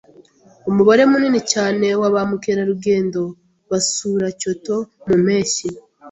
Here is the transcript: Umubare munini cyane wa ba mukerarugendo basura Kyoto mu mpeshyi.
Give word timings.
Umubare 0.69 1.01
munini 1.11 1.39
cyane 1.53 1.87
wa 2.01 2.09
ba 2.13 2.21
mukerarugendo 2.29 3.21
basura 3.69 4.27
Kyoto 4.39 4.77
mu 5.07 5.15
mpeshyi. 5.23 5.67